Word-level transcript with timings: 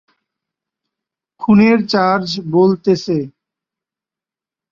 খুনের 1.39 1.77
চার্জ 1.87 2.27
বলতেছে। 2.51 3.17